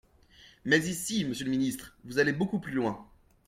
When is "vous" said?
2.05-2.17